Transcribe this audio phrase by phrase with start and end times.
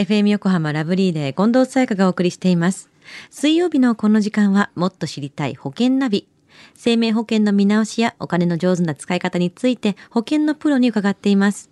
[0.00, 2.88] FM 横浜ラブリーで近藤沙耶香がお送りしています。
[3.28, 6.26] 水曜日のこの時間はもっと知りたい保険ナビ。
[6.74, 11.68] 生命保険の見直しやお金の上手な使い方について保険のプロに伺っています。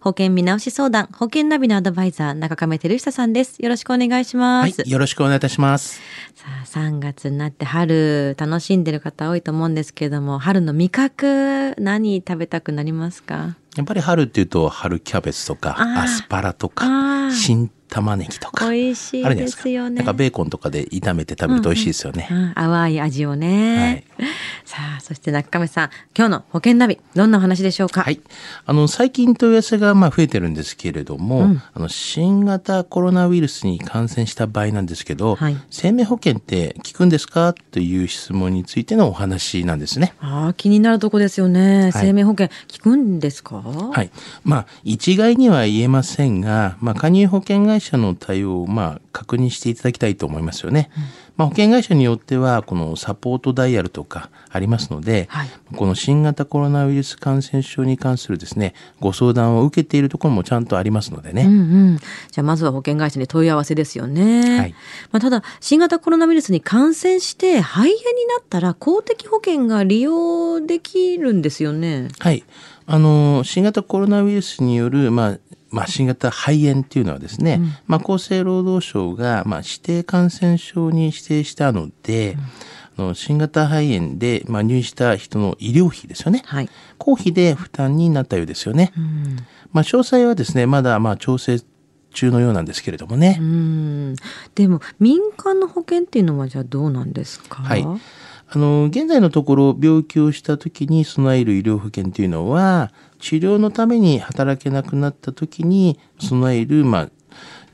[0.00, 3.62] 保険見直し相談、保険ナビのアドバイザー、中亀照久さんです。
[3.62, 4.80] よろしくお願いします。
[4.80, 6.00] はい、よろしくお願いいたします。
[6.34, 13.54] さあ、3月になって春楽しんでる方多いと思うんですけれども、春の味覚何食べたくなりますか？
[13.78, 17.30] やっぱり春っていうと春キャベツとかアスパラとあかー。
[17.30, 19.96] 新玉ねぎとか美味しいですよね。
[19.96, 22.28] なんかベーコンとかで炒めて食べると美味しいですよね。
[22.30, 24.04] うん、淡い味をね。
[24.18, 24.27] はい
[24.68, 28.02] さあ、そして中亀さん、今日の保険ナビ、どんなお話でしょうか？
[28.02, 28.20] はい。
[28.66, 37.54] あの、最近問い合わせがまあ増えてるんですけれども、うんあの、新型コロナウイルスに感染した場合なんですけど、はい生命保険って効くんですか？
[37.54, 40.12] という質問についてのお話なんですね。
[40.20, 41.84] ああ、気になるとこですよね。
[41.84, 43.56] はい生命保険、効くんですか？
[43.62, 44.10] はい。
[44.44, 50.90] まあ、一概には言えませんが、まあ、加入保険会社の対応を、まあ、確認していただきたいと思いますよね。
[51.38, 61.42] まあ、保険会社によっては、このサポートダイヤルとかありますので、はいこの新型コロナウイルス感染症に関するですね、ご相談を受けているところもちゃんとありますのでね。
[61.42, 61.54] うんう
[61.92, 61.98] ん。
[61.98, 64.58] じゃあ、まずは保険会社に問い合わせですよね。
[64.58, 64.74] はい
[65.12, 68.02] まあ、ただ、新型コロナウイルスに感染して肺炎にな
[68.40, 72.08] ったら公的保険が利用できるんですよね。
[72.18, 72.42] はい。
[72.86, 75.38] あの、新型コロナウイルスによる、まあ、
[75.70, 82.36] まあ、新型肺炎っていうのはですね、まあ、厚生労働省が、まあ、指定感染症に指定したので、
[82.96, 86.42] あの新型肺炎で、まあ、入院した人の医療費ですよね。
[86.46, 86.70] はい。
[86.96, 88.92] 公費で負担になったようですよね。
[88.96, 89.36] うん。
[89.72, 91.60] まあ、詳細はですね、まだ、まあ、調整
[92.12, 93.36] 中のようなんですけれどもね。
[93.38, 94.16] うん。
[94.54, 97.62] でも、民間の保険っていうのはじゃあどうなんですか？
[97.62, 97.86] はい
[98.50, 107.10] あの、現在のところ、病気をした時に備える医療保険というのは、治療のために働けなくなった時に備える、まあ、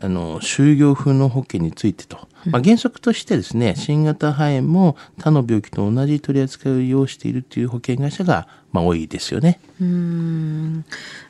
[0.00, 2.26] あの、就業風の保険についてと。
[2.46, 9.60] まあ、原則としてですね、新型肺炎も他の病気と同じ取り扱いを要しているという保険会社が、まあ、多いですよね。
[9.80, 10.84] うーん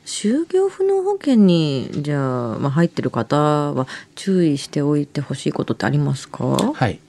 [0.05, 6.43] 就業不能保険にじゃあ、まあ、入ってる方は注意しておいてほしいことってありますか？
[6.45, 6.99] はい。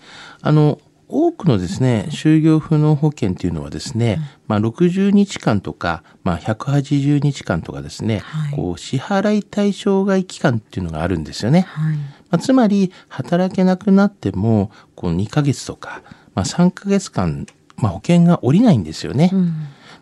[0.43, 0.79] あの、
[1.09, 11.63] 多くのですね、就業不能保険というのはですね、まあ、60日間とか、まあ、180日間とかですね、はいこう、支払い対象外期間っていうのがあるんですよね。
[11.69, 16.03] はいまあ、つまり、働けなくなっても、こう、2ヶ月とか、
[16.35, 19.31] まあ、3ヶ月間、まあ、保険が下りないんですよね。
[19.33, 19.55] うん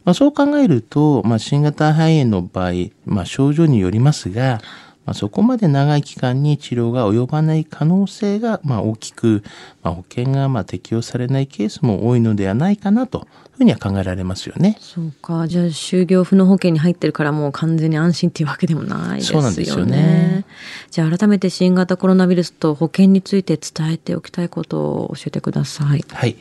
[0.05, 2.73] まあ、そう考えると、まあ、新型肺炎の場合、
[3.07, 4.61] まあ、症状によりますが、
[5.05, 9.43] まあ、そこまで長い期間に治療が及ばない可能性が、まあ、大きく、
[9.83, 13.27] まあ、保険がまあ適用されないケースも多いのではないかなという
[13.59, 14.77] ふうには考えられますよね。
[14.81, 19.43] そうかじゃあ就業不能保険に入ってるからもう完全に安心っていうわけでもないですよね。
[19.43, 20.45] そうなんですよね
[20.91, 26.05] じゃあ改めて新型コロナウイルスと保険について伝えておきたいことを教えてください。
[26.09, 26.37] はい。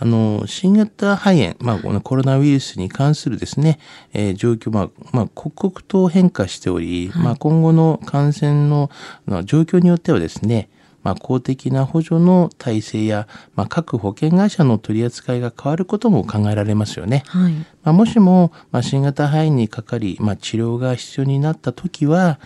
[0.00, 3.80] あの、新型肺炎、まあ、このコロナウイルスに関するですね、
[4.12, 8.90] えー状況、まあ、まあ、刻々と変化しており、まあ、今後の感染の
[9.26, 10.68] まあ状況によってはですね、
[11.02, 17.24] まあ、公的な補助の体制や、まあ、各保険会社の取り扱いが変わることも考えられますよね。
[17.26, 17.52] はい。
[17.52, 22.38] まあ、もしも、まあ、新型肺炎にかかり、まあ、治療が必要になったときは、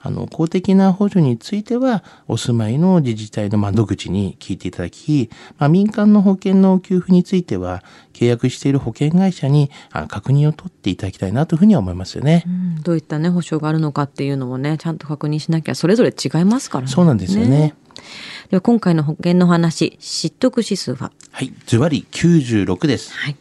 [0.00, 7.82] あの、公的な補助については、お住まいの自治体の窓口に聞いていただき、まあ、民間の保険の給付については、
[8.18, 12.50] 契約している保険会社にあ確認を取っていただきたいなというふうには思いますよねう。
[12.50, 16.90] んどういったね保証があるのかっていうのもねちゃんと確認しなきゃそれぞれ違いますからね。
[16.90, 17.74] そうなんですよね。
[18.50, 21.12] では今回の保険の話知得指数は？
[21.30, 21.52] はい。
[21.66, 23.12] ズバリ96です。
[23.12, 23.36] はい。